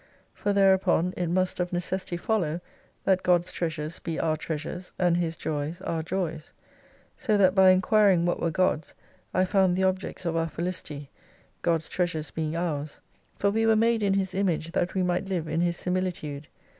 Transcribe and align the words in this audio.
For 0.33 0.51
thereupon 0.51 1.13
it 1.15 1.27
must 1.27 1.59
of 1.59 1.71
necessity 1.71 2.17
follow 2.17 2.59
that 3.03 3.21
God's 3.21 3.51
Treasures 3.51 3.99
be 3.99 4.19
our 4.19 4.35
Treasures, 4.35 4.91
and 4.97 5.15
His 5.15 5.35
3oy,s 5.35 5.79
our 5.81 6.01
joys. 6.01 6.53
So 7.15 7.37
that 7.37 7.53
by 7.53 7.69
enquiring 7.69 8.25
what 8.25 8.39
were 8.39 8.49
God's, 8.49 8.95
I 9.31 9.45
found 9.45 9.75
the 9.75 9.83
objects 9.83 10.25
of 10.25 10.35
our 10.35 10.49
Felicity, 10.49 11.11
God's 11.61 11.87
Treasures 11.87 12.31
being 12.31 12.55
ours. 12.55 12.99
For 13.35 13.51
we 13.51 13.67
were 13.67 13.75
made 13.75 14.01
in 14.01 14.15
His 14.15 14.33
Image 14.33 14.71
that 14.71 14.95
we 14.95 15.03
might 15.03 15.25
live 15.29 15.47
in 15.47 15.61
His 15.61 15.77
similitude. 15.77 16.47